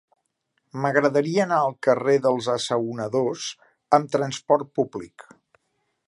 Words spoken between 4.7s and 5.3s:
públic.